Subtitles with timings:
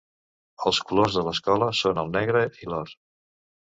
[0.69, 3.01] Els colors de l'escola són el negre i l'or.